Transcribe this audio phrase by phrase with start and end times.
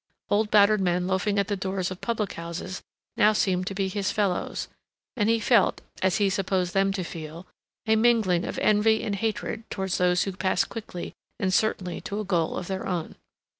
[0.31, 2.81] Old battered men loafing at the doors of public houses
[3.17, 4.67] now seemed to be his fellows,
[5.15, 7.45] and he felt, as he supposed them to feel,
[7.85, 12.25] a mingling of envy and hatred towards those who passed quickly and certainly to a
[12.25, 13.13] goal of their own.